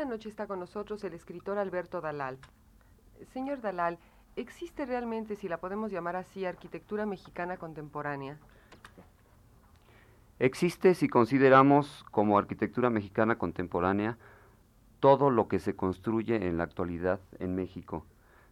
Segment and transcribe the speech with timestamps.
[0.00, 2.38] Esta noche está con nosotros el escritor Alberto Dalal.
[3.34, 3.98] Señor Dalal,
[4.34, 8.38] ¿existe realmente, si la podemos llamar así, arquitectura mexicana contemporánea?
[10.38, 14.16] Existe si consideramos como arquitectura mexicana contemporánea
[15.00, 18.06] todo lo que se construye en la actualidad en México.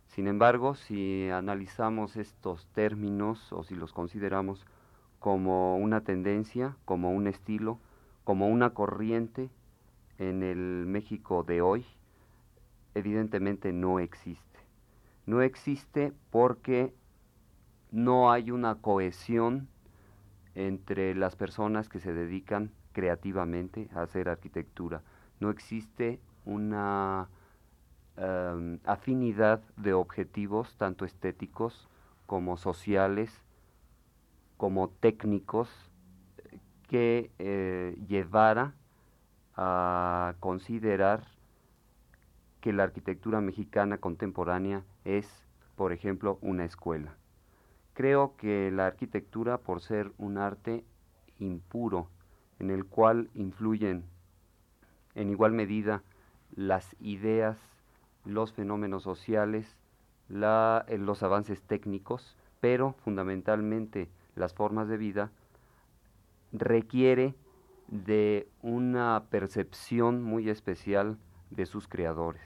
[0.09, 4.67] Sin embargo, si analizamos estos términos o si los consideramos
[5.19, 7.79] como una tendencia, como un estilo,
[8.25, 9.49] como una corriente
[10.19, 11.87] en el México de hoy,
[12.95, 14.59] evidentemente no existe.
[15.27, 16.93] No existe porque
[17.91, 19.69] no hay una cohesión
[20.55, 25.03] entre las personas que se dedican creativamente a hacer arquitectura.
[25.39, 27.29] No existe una
[28.17, 31.89] em, afinidad de objetivos, tanto estéticos
[32.27, 33.31] como sociales,
[34.57, 35.69] como técnicos,
[36.89, 38.75] que eh, llevara
[39.61, 41.25] a considerar
[42.61, 45.29] que la arquitectura mexicana contemporánea es,
[45.75, 47.17] por ejemplo, una escuela.
[47.93, 50.85] Creo que la arquitectura, por ser un arte
[51.41, 52.09] impuro,
[52.61, 54.05] en el cual influyen
[55.17, 56.05] en igual medida
[56.55, 57.59] las ideas,
[58.25, 59.77] los fenómenos sociales,
[60.31, 65.33] eh, los avances técnicos, pero fundamentalmente las formas de vida,
[66.53, 67.35] requiere
[67.89, 71.19] de una percepción muy especial
[71.51, 72.43] de sus creadores.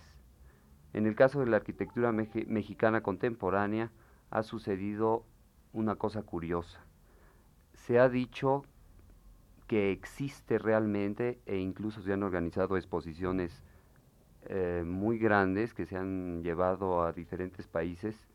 [0.93, 3.91] En el caso de la arquitectura mexicana contemporánea
[4.31, 5.25] ha sucedido
[5.73, 6.81] una cosa curiosa.
[7.75, 8.65] Se ha dicho
[9.67, 13.63] que existe realmente e incluso se han organizado exposiciones
[14.45, 18.29] eh, muy grandes que se han llevado a diferentes países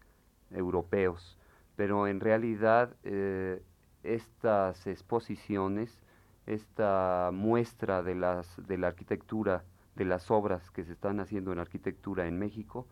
[0.52, 1.38] europeos,
[1.76, 3.62] pero en realidad eh,
[4.04, 6.02] estas exposiciones,
[6.48, 9.64] esta muestra de, las, de la arquitectura,
[9.96, 12.88] de las obras que se están haciendo en arquitectura en México,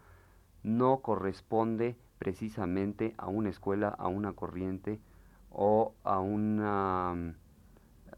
[0.64, 5.00] no corresponde precisamente a una escuela, a una corriente
[5.50, 7.36] o a una...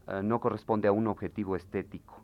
[0.08, 2.22] Eh, no corresponde a un objetivo estético.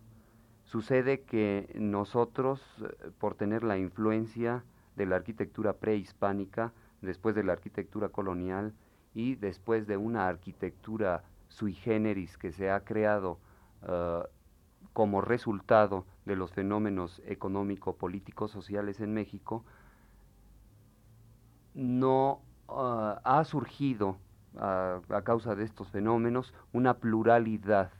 [0.64, 4.64] Sucede que nosotros, eh, por tener la influencia
[4.96, 8.72] de la arquitectura prehispánica, después de la arquitectura colonial
[9.12, 11.22] y después de una arquitectura
[11.54, 13.38] sui generis que se ha creado
[13.86, 14.22] eh,
[14.92, 19.64] como resultado de los fenómenos económico-políticos sociales en México,
[21.74, 24.18] no eh, ha surgido
[24.56, 27.90] a causa de estos fenómenos una pluralidad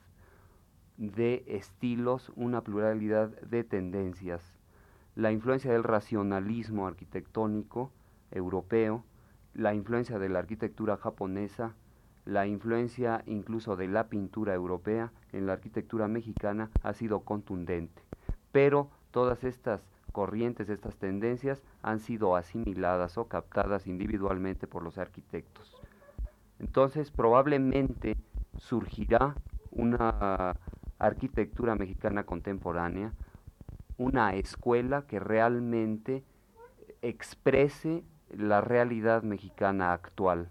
[0.96, 4.40] de estilos, una pluralidad de tendencias.
[5.16, 7.90] La influencia del racionalismo arquitectónico
[8.30, 9.04] europeo,
[9.52, 11.74] la influencia de la arquitectura japonesa,
[12.24, 18.02] la influencia incluso de la pintura europea en la arquitectura mexicana ha sido contundente.
[18.52, 25.76] Pero todas estas corrientes, estas tendencias han sido asimiladas o captadas individualmente por los arquitectos.
[26.60, 28.16] Entonces probablemente
[28.56, 29.34] surgirá
[29.72, 30.56] una
[30.98, 33.12] arquitectura mexicana contemporánea,
[33.98, 36.24] una escuela que realmente
[37.02, 40.48] exprese la realidad mexicana actual.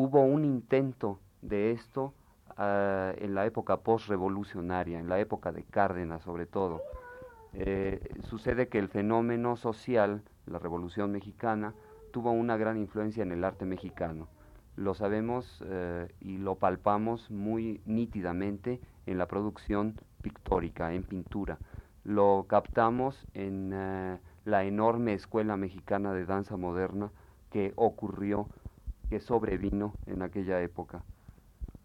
[0.00, 2.14] Hubo un intento de esto
[2.56, 6.82] ah, en la época postrevolucionaria, en la época de Cárdenas sobre todo.
[7.52, 11.74] Eh, sucede que el fenómeno social, la Revolución Mexicana,
[12.12, 14.28] tuvo una gran influencia en el arte mexicano.
[14.76, 21.58] Lo sabemos eh, y lo palpamos muy nítidamente en la producción pictórica, en pintura.
[22.04, 27.10] Lo captamos en eh, la enorme escuela mexicana de danza moderna
[27.50, 28.46] que ocurrió,
[29.08, 31.02] que sobrevino en aquella época.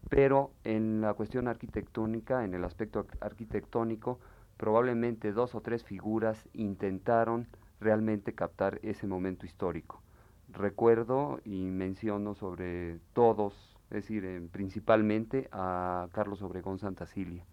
[0.08, 4.20] Pero en la cuestión arquitectónica, en el aspecto arquitectónico,
[4.56, 7.46] probablemente dos o tres figuras intentaron
[7.80, 10.02] realmente captar ese momento histórico.
[10.48, 17.44] Recuerdo y menciono sobre todos es decir, principalmente a Carlos Obregón Santa Cilia.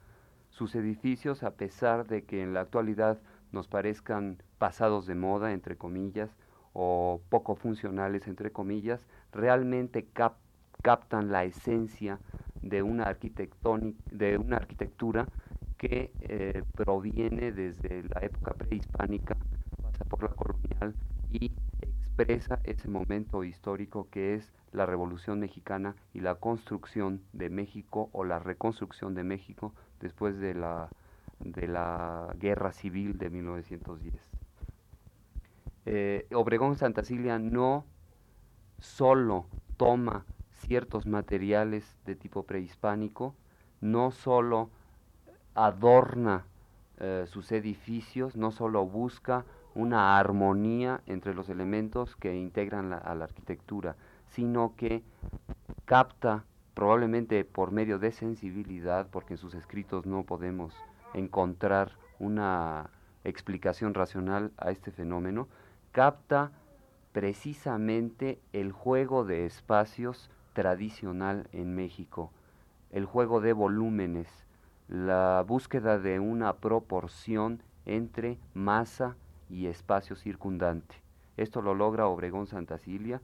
[0.50, 3.19] Sus edificios, a pesar de que en la actualidad
[3.51, 6.35] nos parezcan pasados de moda, entre comillas,
[6.73, 10.07] o poco funcionales, entre comillas, realmente
[10.81, 12.19] captan la esencia
[12.62, 13.18] de una,
[14.12, 15.27] de una arquitectura
[15.77, 19.35] que eh, proviene desde la época prehispánica,
[19.81, 20.94] pasa por la colonial
[21.31, 21.51] y
[21.81, 28.24] expresa ese momento histórico que es la Revolución Mexicana y la construcción de México o
[28.24, 30.89] la reconstrucción de México después de la,
[31.39, 34.30] de la Guerra Civil de 1910.
[35.85, 37.85] Eh, Obregón Santa Cilia no
[38.79, 39.47] solo
[39.77, 43.35] toma ciertos materiales de tipo prehispánico,
[43.79, 44.69] no solo
[45.55, 46.45] adorna
[46.99, 49.43] eh, sus edificios, no solo busca
[49.73, 53.95] una armonía entre los elementos que integran a la arquitectura,
[54.27, 55.03] sino que
[55.85, 56.43] capta
[56.73, 60.73] probablemente por medio de sensibilidad, porque en sus escritos no podemos
[61.13, 62.89] encontrar una
[63.23, 65.47] explicación racional a este fenómeno,
[65.91, 66.51] capta
[67.11, 72.31] precisamente el juego de espacios tradicional en México,
[72.91, 74.27] el juego de volúmenes,
[74.88, 79.15] la búsqueda de una proporción entre masa
[79.49, 80.95] y espacio circundante.
[81.38, 83.21] Esto lo logra Obregón Santa Cilia,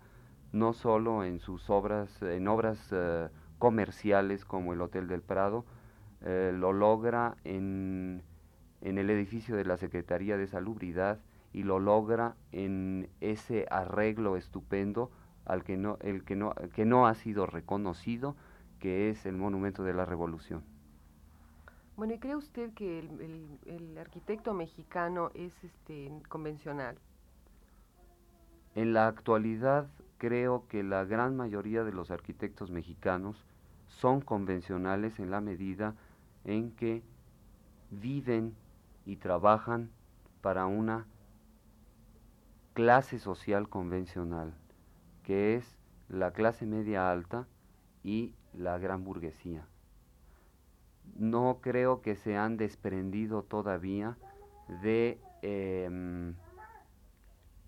[0.52, 3.30] no solo en sus obras, en obras eh,
[3.60, 5.66] comerciales como el Hotel del Prado,
[6.22, 8.24] eh, lo logra en,
[8.82, 11.20] en el edificio de la Secretaría de Salubridad
[11.58, 15.10] y lo logra en ese arreglo estupendo
[15.44, 18.36] al que no, el que no, que no ha sido reconocido,
[18.80, 20.64] que es el Monumento de la Revolución.
[21.96, 27.00] Bueno, ¿y cree usted que el, el, arquitecto mexicano es este convencional?
[28.76, 29.88] En la actualidad
[30.20, 33.48] creo que la gran mayoría de los arquitectos mexicanos
[33.88, 35.96] son convencionales en la medida
[36.46, 37.02] en que
[37.90, 38.54] viven
[39.08, 39.90] y trabajan
[40.42, 41.08] para una
[42.78, 44.54] clase social convencional,
[45.24, 45.80] que es
[46.10, 47.48] la clase media alta
[48.04, 49.68] y la gran burguesía.
[51.16, 54.16] No creo que se han desprendido todavía
[54.84, 56.36] de em,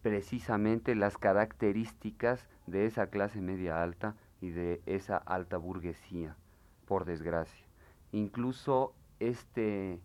[0.04, 6.36] precisamente las características de esa clase media alta y de esa alta burguesía,
[6.86, 7.66] por desgracia.
[8.12, 10.02] Incluso este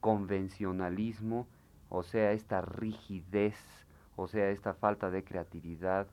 [0.00, 1.46] convencionalismo,
[1.90, 3.58] o sea, esta rigidez,
[4.18, 6.08] o sea, esta falta de creatividad,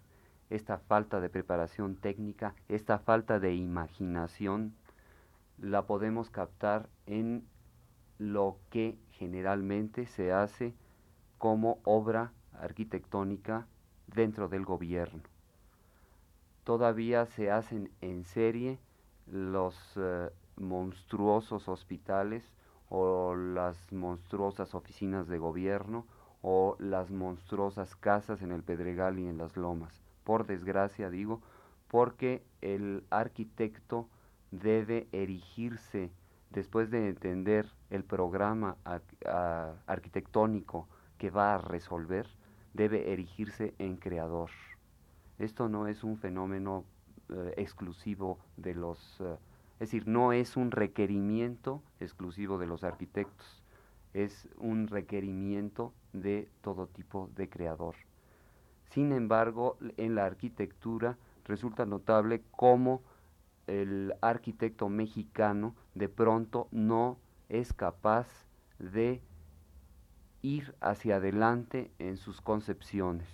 [0.52, 4.75] esta falta de preparación técnica, esta falta de imaginación,
[5.57, 7.48] la podemos captar en
[8.19, 10.75] lo que generalmente se hace
[11.40, 13.66] como obra arquitectónica
[14.06, 15.24] dentro del gobierno.
[16.63, 18.78] Todavía se hacen en serie
[19.25, 22.54] los eh, monstruosos hospitales
[22.88, 26.06] o las monstruosas oficinas de gobierno
[26.47, 30.03] o las monstruosas casas en el Pedregal y en las Lomas.
[30.24, 31.42] Por desgracia digo,
[31.88, 34.07] porque el arquitecto
[34.51, 36.12] debe erigirse
[36.51, 38.77] después de entender el programa
[39.88, 40.88] arquitectónico
[41.18, 42.27] que va a resolver,
[42.75, 44.51] debe erigirse en creador.
[45.39, 46.86] Esto no es un fenómeno
[47.30, 49.36] eh, exclusivo de los, eh,
[49.80, 53.64] es decir, no es un requerimiento exclusivo de los arquitectos,
[54.15, 57.95] es un requerimiento de todo tipo de creador.
[58.89, 63.03] Sin embargo, en la arquitectura resulta notable cómo
[63.67, 67.17] el arquitecto mexicano de pronto no
[67.50, 68.27] es capaz
[68.79, 69.22] de
[70.41, 73.27] ir hacia adelante en sus concepciones.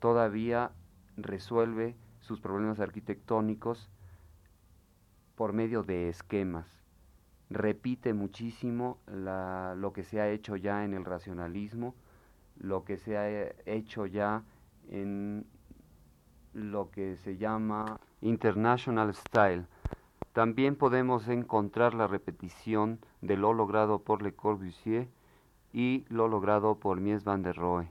[0.00, 0.72] Todavía
[1.16, 3.88] resuelve sus problemas arquitectónicos
[5.36, 6.79] por medio de esquemas.
[7.50, 11.96] Repite muchísimo lo que se ha hecho ya en el racionalismo,
[12.58, 13.28] lo que se ha
[13.66, 14.44] hecho ya
[14.88, 15.44] en
[16.52, 19.66] lo que se llama International Style.
[20.32, 25.08] También podemos encontrar la repetición de lo logrado por Le Corbusier
[25.72, 27.90] y lo logrado por Mies van der Rohe,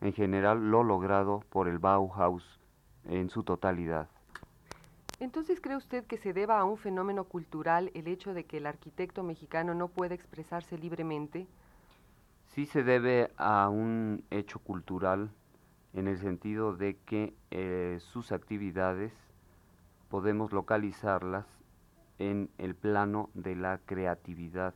[0.00, 2.60] en general lo logrado por el Bauhaus
[3.04, 4.08] en su totalidad.
[5.22, 8.66] Entonces, ¿cree usted que se deba a un fenómeno cultural el hecho de que el
[8.66, 11.46] arquitecto mexicano no puede expresarse libremente?
[12.48, 15.30] Sí se debe a un hecho cultural
[15.94, 19.12] en el sentido de que eh, sus actividades
[20.08, 21.46] podemos localizarlas
[22.18, 24.74] en el plano de la creatividad,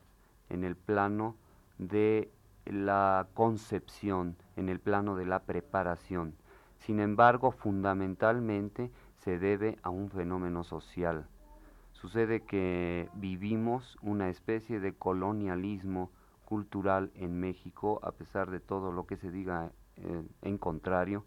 [0.49, 1.35] en el plano
[1.79, 2.31] de
[2.67, 6.37] la concepción, en el plano de la preparación.
[6.79, 11.29] Sin embargo, fundamentalmente se debe a un fenómeno social.
[11.93, 16.11] Sucede que vivimos una especie de colonialismo
[16.45, 21.25] cultural en México, a pesar de todo lo que se diga eh, en contrario,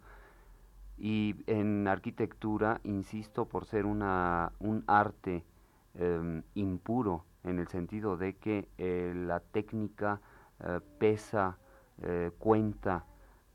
[0.98, 5.46] Y en arquitectura, insisto, por ser una, un arte
[5.94, 10.22] em, impuro, en el sentido de que eh, la técnica
[10.60, 11.58] eh, pesa,
[12.02, 13.06] eh, cuenta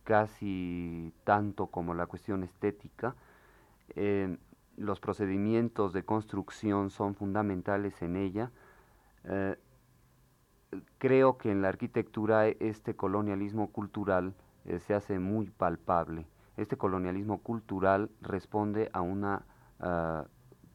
[0.05, 3.15] casi tanto como la cuestión estética,
[3.91, 4.39] em,
[4.77, 8.51] los procedimientos de construcción son fundamentales en ella.
[10.99, 14.35] creo que en la arquitectura este colonialismo cultural
[14.81, 16.27] se hace muy palpable
[16.57, 19.45] este colonialismo cultural responde a una,
[19.81, 20.25] ah,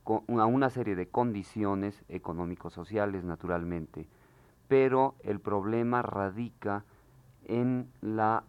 [0.05, 4.07] a una serie de condiciones económico-sociales, naturalmente,
[4.67, 6.83] pero el problema radica
[7.45, 8.43] en la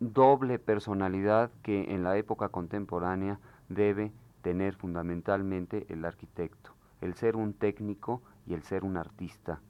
[0.00, 3.38] doble personalidad que en la época contemporánea
[3.68, 4.12] debe
[4.42, 9.60] tener fundamentalmente el arquitecto, el ser un técnico y el ser un artista.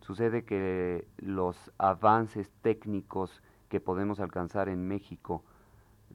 [0.00, 5.42] Sucede que los avances técnicos que podemos alcanzar en México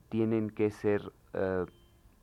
[0.10, 1.66] tienen que ser eh,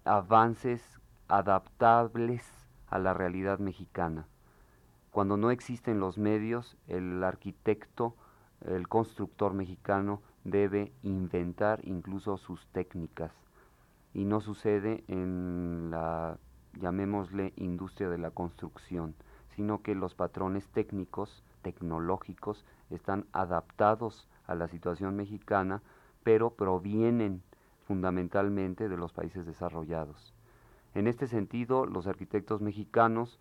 [0.05, 2.49] avances adaptables
[2.89, 4.29] a la realidad mexicana.
[5.11, 8.15] Cuando no existen los medios, el arquitecto,
[8.67, 13.33] el constructor mexicano debe inventar incluso sus técnicas.
[14.13, 16.39] Y no sucede en la,
[16.75, 19.15] llamémosle, industria de la construcción,
[19.57, 25.83] sino que los patrones técnicos, tecnológicos, están adaptados a la situación mexicana,
[26.23, 27.43] pero provienen
[27.87, 30.35] fundamentalmente de los países desarrollados.
[30.95, 33.39] En este sentido, los arquitectos mexicanos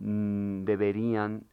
[0.00, 1.44] mm, deberían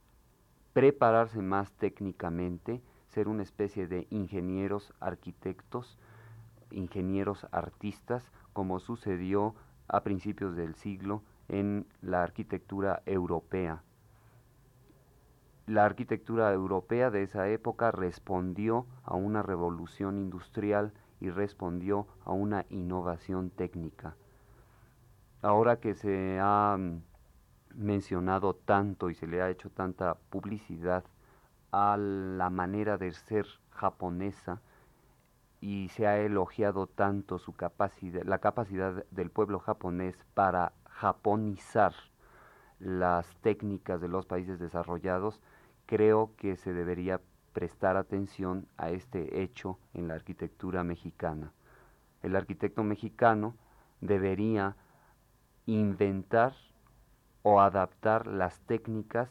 [0.72, 5.98] prepararse más técnicamente, ser una especie de ingenieros arquitectos,
[6.70, 9.54] ingenieros artistas, como sucedió
[9.88, 13.82] a principios del siglo en la arquitectura europea
[15.70, 22.66] la arquitectura europea de esa época respondió a una revolución industrial y respondió a una
[22.70, 24.16] innovación técnica.
[25.42, 26.76] Ahora que se ha
[27.76, 31.04] mencionado tanto y se le ha hecho tanta publicidad
[31.72, 34.60] a la manera de ser japonesa
[35.60, 41.94] y se ha elogiado tanto su capacidad, la capacidad del pueblo japonés para japonizar
[42.78, 45.40] las técnicas de los países desarrollados,
[45.86, 47.20] creo que se debería
[47.52, 51.52] prestar atención a este hecho en la arquitectura mexicana.
[52.22, 53.54] El arquitecto mexicano
[54.00, 54.76] debería
[55.66, 56.54] inventar
[57.42, 59.28] o adaptar las técnicas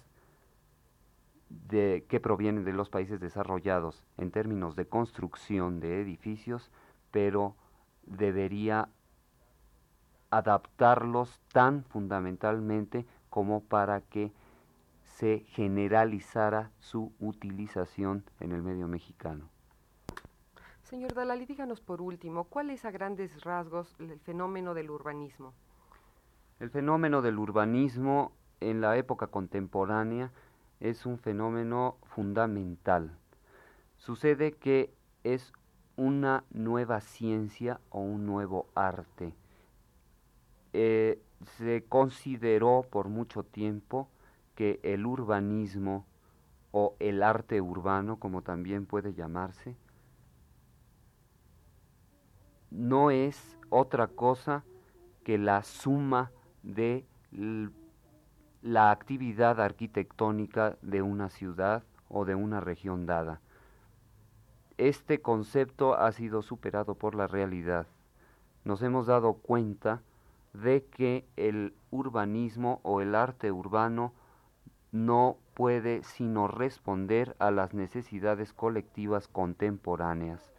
[1.50, 6.72] de, que provienen de los países desarrollados en términos de construcción de edificios,
[7.12, 7.56] pero
[8.04, 8.90] debería
[10.30, 14.32] adaptarlos tan fundamentalmente como para que
[15.04, 19.50] se generalizara su utilización en el medio mexicano.
[20.84, 25.54] Señor Dalali, díganos por último, ¿cuál es a grandes rasgos el fenómeno del urbanismo?
[26.60, 30.32] El fenómeno del urbanismo en la época contemporánea
[30.80, 33.12] es un fenómeno fundamental.
[33.98, 34.94] Sucede que
[35.24, 35.54] es
[35.96, 39.34] una nueva ciencia o un nuevo arte.
[40.74, 41.22] Eh,
[41.58, 44.08] se consideró por mucho tiempo
[44.56, 46.06] que el urbanismo
[46.72, 49.76] o el arte urbano, como también puede llamarse,
[52.72, 54.64] no es otra cosa
[55.24, 56.32] que la suma
[56.64, 57.06] de
[58.62, 63.40] la actividad arquitectónica de una ciudad o de una región dada.
[64.78, 67.88] Este concepto ha sido superado por la realidad.
[68.64, 70.02] Nos hemos dado cuenta
[70.54, 74.14] de que el urbanismo o el arte urbano
[74.92, 80.52] no puede sino responder a las necesidades colectivas contemporáneas.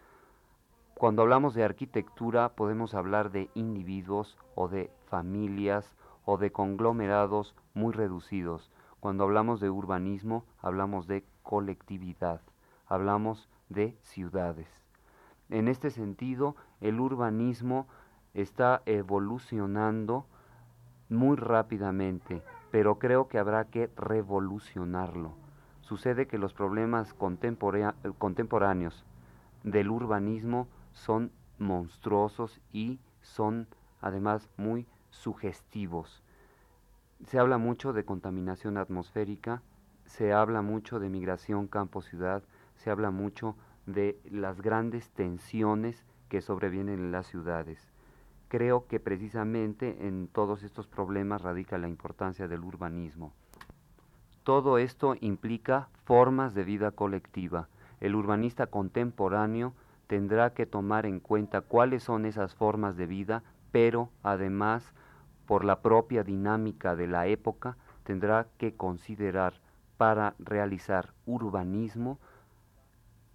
[0.94, 7.92] Cuando hablamos de arquitectura podemos hablar de individuos o de familias o de conglomerados muy
[7.92, 8.70] reducidos.
[9.00, 12.40] Cuando hablamos de urbanismo hablamos de colectividad,
[12.86, 14.68] hablamos de ciudades.
[15.48, 17.86] En este sentido, el urbanismo
[18.34, 20.26] está evolucionando
[21.08, 25.32] muy rápidamente pero creo que habrá que revolucionarlo.
[25.80, 29.04] Sucede que los problemas contemporáneos
[29.64, 33.66] del urbanismo son monstruosos y son
[34.00, 36.22] además muy sugestivos.
[37.26, 39.62] Se habla mucho de contaminación atmosférica,
[40.06, 42.42] se habla mucho de migración campo-ciudad,
[42.76, 47.90] se habla mucho de las grandes tensiones que sobrevienen en las ciudades
[48.50, 53.32] creo que precisamente en todos estos problemas radica la importancia del urbanismo.
[54.42, 57.68] Todo esto implica formas de vida colectiva.
[58.00, 59.72] El urbanista contemporáneo
[60.08, 64.94] tendrá que tomar en cuenta cuáles son esas formas de vida, pero además,
[65.50, 69.54] por la propia dinámica de la época, tendrá que considerar
[69.96, 72.20] para realizar urbanismo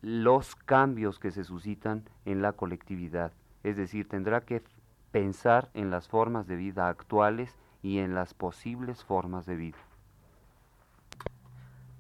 [0.01, 3.34] los cambios que se suscitan en la colectividad.
[3.63, 4.63] Es decir, tendrá que
[5.12, 9.79] pensar en las formas de vida actuales y en las posibles formas de vida.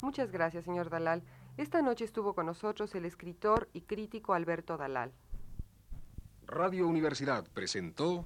[0.01, 1.23] Muchas gracias, señor Dalal.
[1.57, 5.11] Esta noche estuvo con nosotros el escritor y crítico Alberto Dalal.
[6.47, 8.25] Radio Universidad presentó